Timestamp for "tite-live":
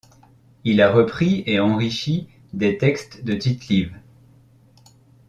3.35-3.93